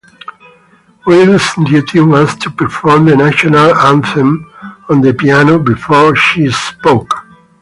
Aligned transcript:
Wild's 1.05 1.53
duty 1.63 1.99
was 1.99 2.35
to 2.37 2.49
perform 2.49 3.05
the 3.05 3.15
national 3.15 3.75
anthem 3.75 4.51
on 4.89 5.01
the 5.01 5.13
piano 5.13 5.59
before 5.59 6.15
she 6.15 6.49
spoke. 6.49 7.13